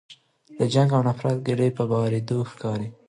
د 0.57 0.59
جنګ 0.73 0.89
او 0.95 1.01
نفرت 1.07 1.37
کډې 1.45 1.67
په 1.77 1.83
بارېدو 1.91 2.37
ښکاري 2.51 2.89